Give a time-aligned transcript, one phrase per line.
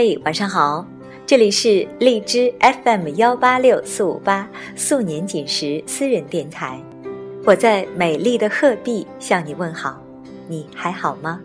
[0.00, 0.86] 嘿，晚上好，
[1.26, 6.80] 这里是荔枝 FM 幺八六四五八素年锦时私人电台，
[7.44, 10.00] 我在美丽的鹤壁向你问好，
[10.46, 11.40] 你还好吗？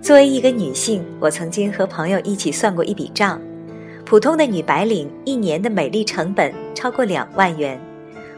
[0.00, 3.38] 作为一个女性，我曾经和朋友一起算过一笔账，
[4.06, 7.78] 普通的女白领一年的美丽成本超过两万元，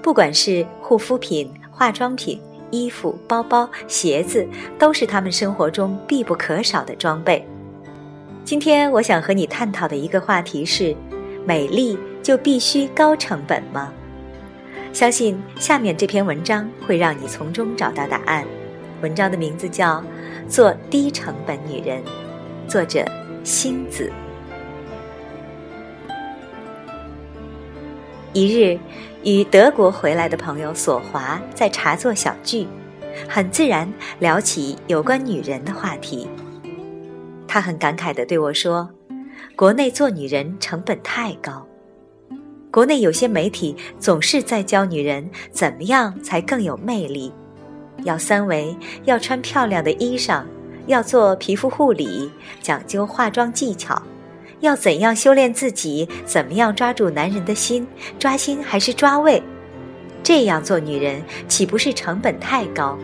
[0.03, 2.41] 不管是护肤品、化妆品。
[2.73, 4.47] 衣服、包包、鞋子
[4.77, 7.43] 都是她们生活中必不可少的装备。
[8.49, 10.97] 今天我想和你探讨的一个话题是：
[11.45, 13.93] 美丽就必须高成本吗？
[14.91, 18.47] 相信下面这篇文章会让你从中找到答案。
[19.03, 20.03] 文章的名字叫
[20.49, 22.03] 《做低成本女人》，
[22.67, 23.05] 作者
[23.45, 24.11] 星子。
[28.33, 28.79] 一日，
[29.25, 32.67] 与德国回来的朋友索华在茶座小聚，
[33.29, 36.27] 很自然聊起有关女人的话题。
[37.49, 38.89] 他很感慨地对我说
[39.57, 41.67] ：“国内做女人成本太高，
[42.71, 47.33] 国内有些媒体总是在教女人怎么样才更有魅力，
[48.05, 48.77] 要三维，
[49.07, 50.45] 要穿漂亮的衣裳，
[50.87, 54.01] 要做皮肤护理，讲究化妆技巧。”
[54.61, 56.09] 要怎样修炼自己？
[56.25, 57.87] 怎么样抓住男人的心？
[58.19, 59.41] 抓心还是抓胃？
[60.25, 62.99] 这样做女人岂不是成本太高？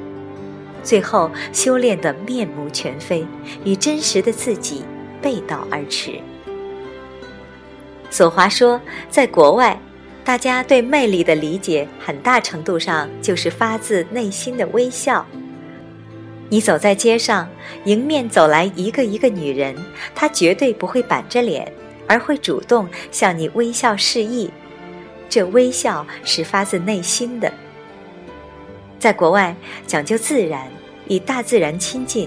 [0.84, 3.26] 最后修炼得面目全非，
[3.64, 4.84] 与真实的自己
[5.20, 6.20] 背道而驰。
[8.10, 9.80] 索华说，在国外，
[10.22, 15.26] 大家对魅力的理解，很大程度上就是发自内心的微笑。
[16.50, 17.48] 你走在街上，
[17.86, 19.74] 迎面走来一个一个女人，
[20.14, 21.72] 她绝对不会板着脸，
[22.06, 24.50] 而会主动向你微笑示意。
[25.28, 27.52] 这微笑是发自内心的。
[29.04, 29.54] 在国外
[29.86, 30.66] 讲究自然，
[31.08, 32.26] 与大自然亲近，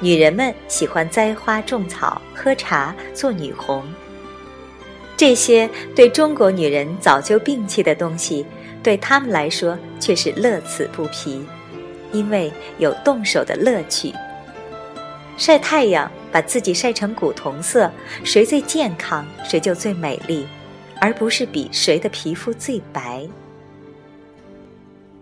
[0.00, 3.82] 女人们喜欢栽花种草、喝茶、做女红。
[5.16, 8.44] 这些对中国女人早就摒弃的东西，
[8.82, 11.42] 对她们来说却是乐此不疲。
[12.12, 14.12] 因为有动手的乐趣。
[15.38, 17.90] 晒太阳，把自己晒成古铜色，
[18.24, 20.46] 谁最健康，谁就最美丽，
[21.00, 23.26] 而不是比谁的皮肤最白。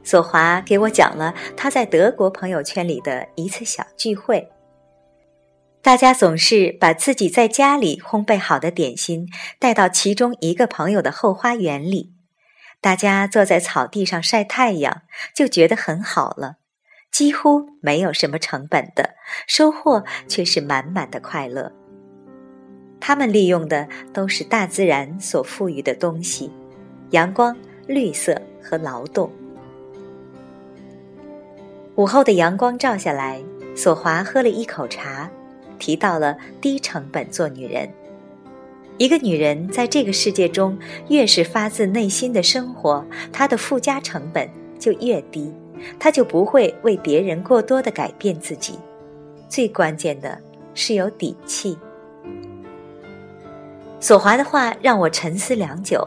[0.06, 4.48] 索华给我讲了他在德国朋友圈里的一次小聚会。
[5.82, 9.28] 大家总是把自己在家里烘焙好的点心
[9.58, 12.14] 带到其中一个朋友的后花园里，
[12.80, 15.02] 大家坐在草地上晒太阳，
[15.34, 16.58] 就觉得很好了。
[17.10, 19.14] 几乎没有什么成本的
[19.48, 21.72] 收获，却是满满的快乐。
[23.00, 26.52] 他们利用的都是大自然所赋予的东西：
[27.10, 27.56] 阳光、
[27.88, 29.28] 绿色和劳动。
[31.96, 33.42] 午后的阳光照下来，
[33.74, 35.30] 索华喝了一口茶，
[35.78, 37.88] 提到了低成本做女人。
[38.98, 40.76] 一个女人在这个世界中，
[41.08, 43.02] 越是发自内心的生活，
[43.32, 44.46] 她的附加成本
[44.78, 45.50] 就越低。
[45.98, 48.78] 她就不会为别人过多的改变自己，
[49.48, 50.38] 最关键的
[50.74, 51.78] 是有底气。
[54.00, 56.06] 索华的话让我沉思良久。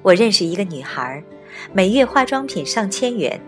[0.00, 1.22] 我认识一个女孩，
[1.74, 3.38] 每月化妆品上千元，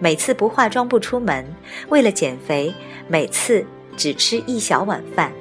[0.00, 1.44] 每次不化妆不出门，
[1.88, 2.72] 为了减肥，
[3.06, 3.64] 每次
[3.96, 5.32] 只吃一小碗饭。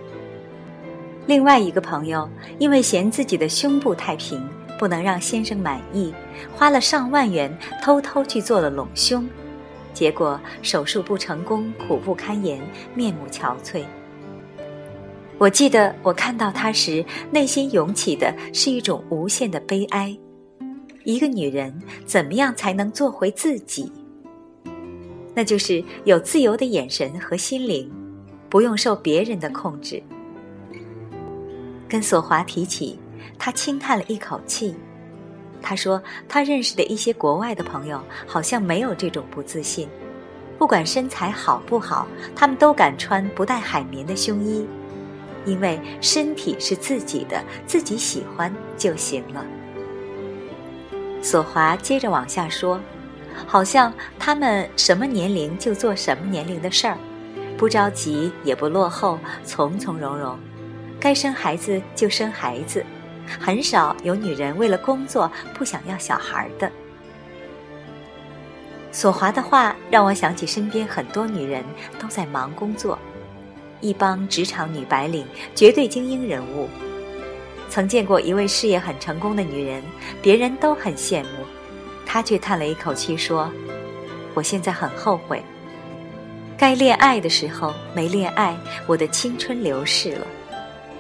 [1.25, 4.47] 另外一个朋友因为嫌自己的胸部太平。
[4.79, 6.13] 不能让先生满意，
[6.53, 7.51] 花了上万元
[7.81, 9.28] 偷偷去做了隆胸，
[9.91, 12.62] 结果手术不成功，苦不堪言，
[12.94, 13.84] 面目憔悴。
[15.40, 20.16] 我记得我看到他时，内心涌起的是一种无限的悲哀。
[21.03, 23.91] 一个女人怎么样才能做回自己？
[25.37, 27.87] 那就是有自由的眼神和心灵，
[28.49, 30.01] 不用受别人的控制。
[31.87, 32.97] 跟索华提起。
[33.39, 34.73] 他轻叹了一口气，
[35.61, 39.87] 他说：“他认识的一些国外的朋友，好像没有这种不自信。
[40.57, 44.66] 不管身材好不好，他们都敢穿不带海绵的胸衣，
[45.45, 49.45] 因为身体是自己的，自己喜欢就行了。”
[51.22, 52.81] 索华接着往下说
[53.45, 56.97] ：“好像他们什么年龄就做什么年龄的事儿，
[57.57, 60.37] 不着急也不落后，从从容容，
[60.99, 62.84] 该生孩子就生孩子。”
[63.41, 66.72] 很少有女人为了工作不想要小孩的。
[68.89, 71.61] 索华的话让我想起身边很多女人
[71.99, 72.97] 都在忙工作，
[73.81, 76.69] 一帮职场女白领，绝对精英人物。
[77.69, 79.83] 曾见过一位事业很成功的女人，
[80.22, 81.45] 别人都很羡慕，
[82.07, 83.51] 他却叹了一口气说
[84.33, 85.43] ：“我现在很后悔。”
[86.57, 88.57] 该恋爱的时候没恋爱，
[88.87, 90.25] 我的青春流逝了；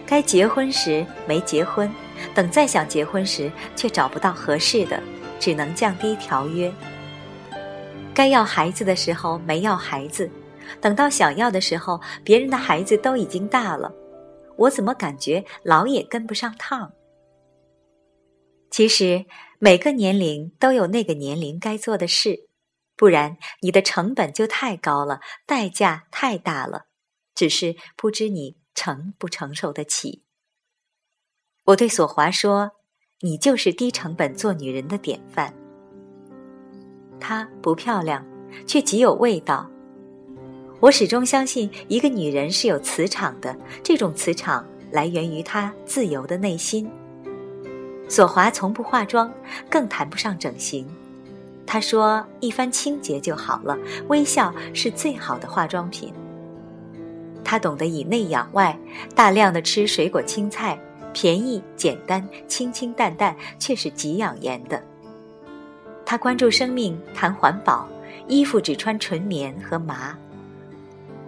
[0.05, 1.91] 该结婚时没结婚，
[2.35, 5.01] 等再想结婚时却找不到合适的，
[5.39, 6.71] 只能降低条约。
[8.13, 10.29] 该要孩子的时候没要孩子，
[10.79, 13.91] 等到想要的时候，别人的孩子都已经大了，
[14.57, 16.91] 我怎么感觉老也跟不上趟？
[18.69, 19.25] 其实
[19.59, 22.47] 每个年龄都有那个年龄该做的事。
[22.95, 26.87] 不然，你的成本就太高了，代价太大了，
[27.35, 30.23] 只是不知你承不承受得起。
[31.65, 32.71] 我对索华说
[33.21, 35.53] ：“你就是低成本做女人的典范。”
[37.19, 38.25] 她不漂亮，
[38.65, 39.69] 却极有味道。
[40.79, 46.89] 我始终相信，一个女人是有磁场的，这种磁场来源于她自由的内心。
[48.07, 49.31] 索华从不化妆，
[49.69, 50.87] 更谈不上整形。
[51.65, 53.77] 他说：“一番清洁就好了，
[54.07, 56.13] 微笑是最好的化妆品。”
[57.43, 58.77] 他懂得以内养外，
[59.13, 60.79] 大量的吃水果青菜，
[61.13, 64.81] 便宜简单，清清淡淡，却是极养颜的。
[66.05, 67.87] 他关注生命，谈环保，
[68.27, 70.17] 衣服只穿纯棉和麻，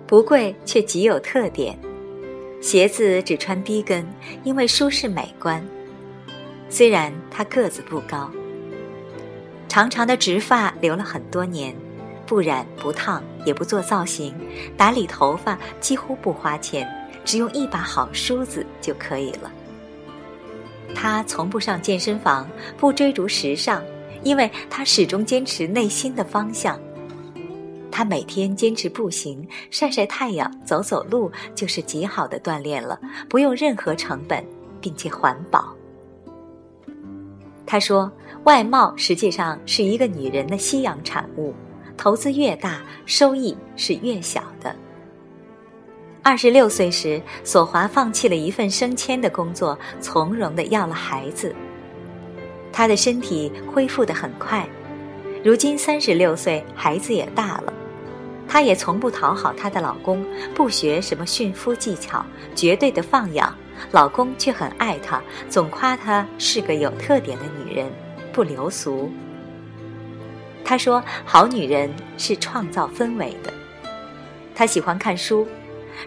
[0.07, 1.77] 不贵却极有特点。
[2.61, 4.05] 鞋子只穿低跟，
[4.45, 5.61] 因为舒适美观。
[6.69, 8.29] 虽然他个子不高。
[9.67, 11.75] 长长的直发留了很多年，
[12.25, 14.33] 不染不烫也不做造型，
[14.77, 16.87] 打理头发几乎不花钱，
[17.23, 19.51] 只用一把好梳子就可以了。
[20.95, 23.83] 他从不上健身房，不追逐时尚，
[24.23, 26.79] 因为他始终坚持内心的方向。
[27.91, 32.99] 他每天坚持步行、晒晒太阳、走走路，就是极好的锻炼了，
[33.29, 34.43] 不用任何成本，
[34.81, 35.75] 并且环保。
[37.69, 38.11] 他说。
[38.45, 41.53] 外貌实际上是一个女人的夕阳产物，
[41.97, 44.73] 投资越大，收益是越小的。
[46.23, 51.53] 二十六岁时，索华放弃了一份升迁的工作，从容的要了孩子。
[52.71, 54.65] 她的身体恢复的很快，
[55.43, 57.73] 如今三十六岁，孩子也大了。
[58.47, 60.25] 她也从不讨好她的老公，
[60.55, 62.25] 不学什么驯夫技巧，
[62.55, 63.53] 绝对的放养。
[63.91, 67.91] 老公却很爱她，总夸她是个有特点的女人。
[68.31, 69.11] 不流俗。
[70.63, 73.51] 她说：“好女人是创造氛围的。”
[74.53, 75.47] 她喜欢看书。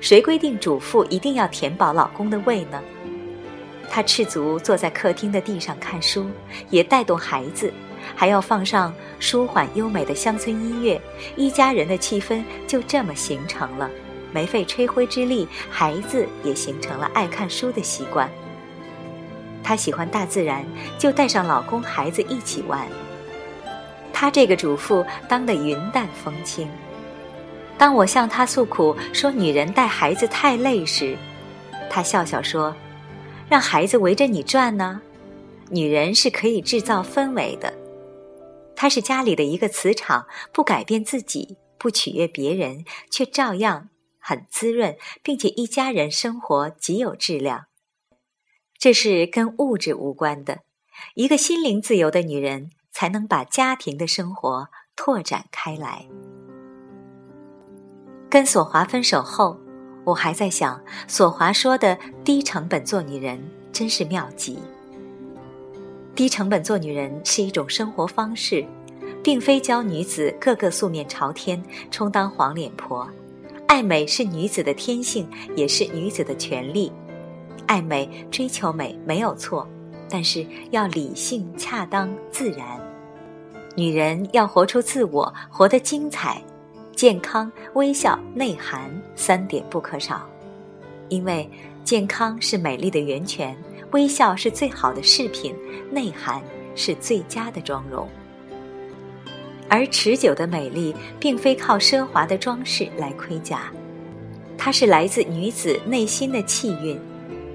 [0.01, 2.81] 谁规定主妇一定要填饱老公的胃呢？
[3.91, 6.31] 她赤足坐在客厅的地上看书，
[6.71, 7.71] 也带动孩子，
[8.15, 10.99] 还要放上舒缓优美的乡村音乐，
[11.37, 13.91] 一家人的气氛就这么形成了。
[14.33, 18.31] 没费吹灰之力，孩子也形成了爱看书的习惯。
[19.63, 20.65] 她喜欢大自然，
[20.99, 22.87] 就带上老公、孩子一起玩。
[24.13, 26.69] 她这个主妇当得云淡风轻。
[27.79, 31.17] 当我向她诉苦说女人带孩子太累时，
[31.91, 32.75] 她笑笑说
[33.49, 35.01] ：“让孩子围着你转呢。
[35.71, 37.73] 女人是可以制造氛围的。
[38.77, 43.89] 她是家里的一个磁场，不改变自己，不取悦别人，却照样
[44.23, 47.67] 很滋润，并且一家人生活极有质量。”
[48.79, 50.61] 这是跟物质无关的，
[51.15, 56.07] 一个心灵自由的女人才能把家庭的生活拓展开来。
[58.31, 59.61] 跟索华分手后，
[60.05, 63.41] 我还在想，索华说的“低成本做女人”
[63.73, 64.59] 真是妙极。
[66.15, 68.67] 低成本做女人是一种生活方式，
[69.23, 73.09] 并非教女子个个素面朝天，充当黄脸婆。
[73.73, 75.27] 爱美是女子的天性，
[75.57, 76.93] 也是女子的权利。
[77.67, 79.67] 爱美、追求美没有错，
[80.11, 82.79] 但是要理性、恰当、自然。
[83.75, 86.39] 女人要活出自我，活得精彩、
[86.95, 90.29] 健康、微笑、内涵三点不可少。
[91.09, 91.51] 因为
[91.83, 93.57] 健康是美丽的源泉，
[93.93, 95.57] 微笑是最好的饰品，
[95.91, 96.43] 内涵
[96.75, 98.07] 是最佳的妆容。
[99.73, 103.73] 而持久的美丽，并非靠奢华的装饰来盔甲，
[104.59, 107.01] 它是来自女子内心的气韵。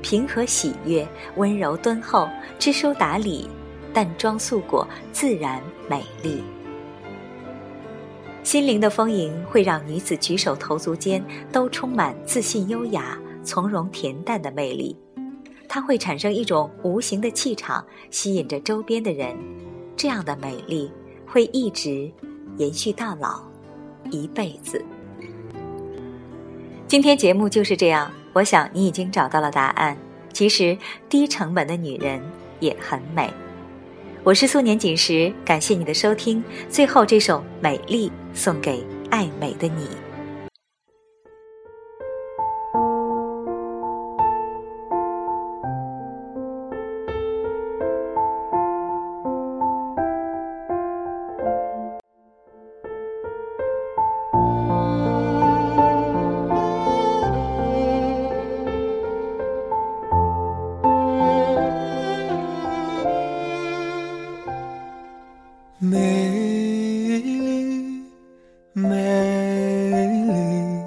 [0.02, 3.48] 平和喜悦，温柔敦厚，知书达理，
[3.94, 6.42] 淡妆素裹，自然美丽。
[8.42, 14.98] 心灵的丰盈会让女子举手投足间都充满自信、优雅、从容、恬淡的魅力。
[15.70, 19.38] 它会产生一种无形的气场，吸引着周边的人。
[19.96, 20.92] 这样的美丽
[21.28, 22.10] 会一直
[22.58, 23.42] 延续到老，
[24.10, 24.84] 一辈子。
[26.88, 28.12] 今天节目就是这样。
[28.34, 29.98] 我想你已经找到了答案。
[30.32, 30.78] 其实
[31.10, 32.22] 低成本的女人
[32.60, 33.34] 也很美。
[34.24, 36.44] 我是素年锦时，感谢你的收听。
[36.70, 39.88] 最后这首《美丽》送给爱美的你。
[65.80, 68.02] 美丽
[68.74, 68.90] 美
[70.26, 70.84] 丽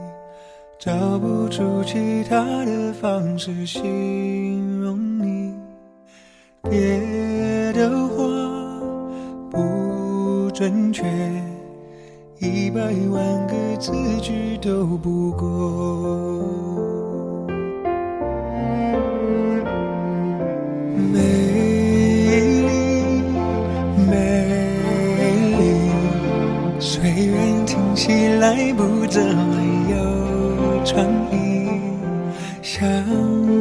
[0.80, 5.54] 找不出其他的方式形容你。
[6.68, 8.24] 别的话
[9.48, 11.04] 不准确
[12.40, 12.80] 一百
[13.10, 15.46] 万个字句都不够
[21.12, 21.39] 美
[28.50, 29.94] 爱不怎么有
[30.84, 31.70] 创意，
[32.60, 32.84] 相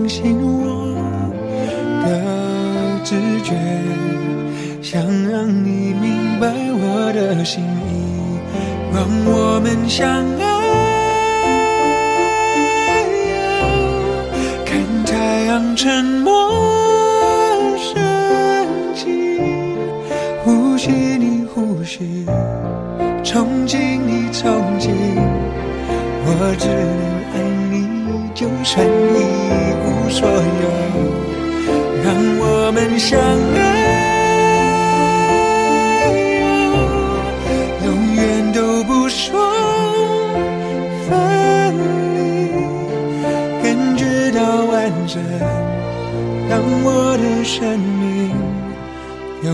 [0.10, 0.96] 信我
[2.04, 2.10] 的
[3.04, 3.54] 直觉，
[4.82, 8.40] 想让你明白我的心意，
[8.92, 10.44] 让我们相爱。
[14.66, 16.32] 看太阳沉没
[17.78, 17.94] 升
[18.96, 19.40] 起，
[20.44, 22.26] 呼吸你呼吸，
[23.30, 24.42] 憧憬你憧
[24.80, 24.90] 憬，
[26.26, 26.98] 我只能
[27.32, 27.38] 爱
[27.70, 27.74] 你，
[28.34, 29.18] 就算一
[29.86, 30.66] 无所有，
[32.04, 32.08] 让
[32.40, 32.44] 我
[32.74, 33.20] 们相
[33.54, 33.62] 爱。
[37.86, 39.40] 永远都不说
[41.08, 41.14] 分
[42.16, 42.18] 离，
[43.62, 45.22] 感觉到完整。
[46.50, 48.34] 当我的生命
[49.44, 49.54] 有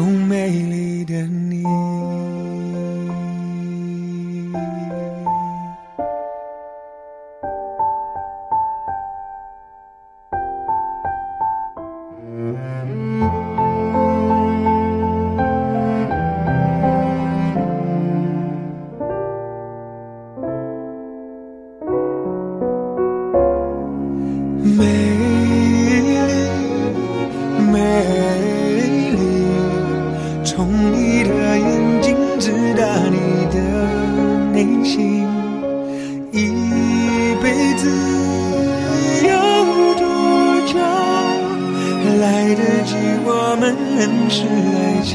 [42.25, 43.63] 来得及我们
[43.99, 45.13] 认识爱情，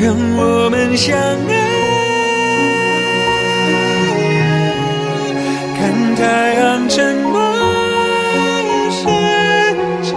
[0.00, 1.54] 让我们相爱。
[5.76, 5.78] 看
[6.16, 7.36] 太阳沉没
[8.96, 9.04] 升
[10.02, 10.08] 起，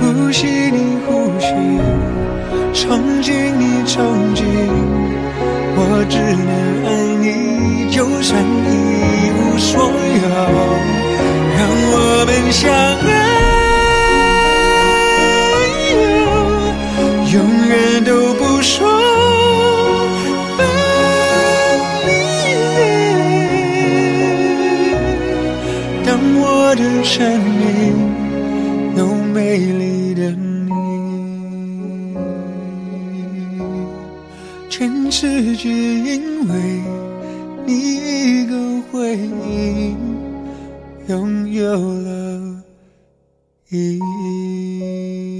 [0.00, 0.40] 呼吸
[0.72, 1.06] 你呼
[1.38, 1.46] 吸，
[2.72, 2.86] 憧
[3.22, 3.28] 憬
[3.60, 3.94] 你憧
[4.34, 4.40] 憬，
[5.76, 6.16] 我只
[6.48, 6.50] 能
[6.86, 6.88] 爱
[7.20, 7.26] 你，
[7.94, 8.66] 就算一
[9.36, 10.26] 无所有，
[11.58, 11.60] 让
[11.92, 11.94] 我
[12.26, 12.64] 们相
[13.04, 13.15] 爱，
[27.16, 27.64] 生命
[28.94, 30.68] 有美丽的你，
[34.68, 36.82] 全世界因为
[37.64, 38.54] 你一个
[38.92, 39.96] 回应，
[41.08, 41.64] 拥有
[42.02, 42.62] 了
[43.70, 45.35] 意义。